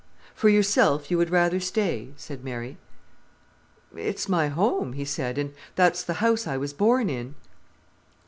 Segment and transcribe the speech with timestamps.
[0.33, 2.79] "For yourself, you would rather stay?" said Mary.
[3.95, 7.35] "It's my home," he said, "and that's the house I was born in."